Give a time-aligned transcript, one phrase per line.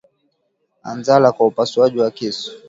[0.83, 2.51] Anazala kwa upasuaji wa kisu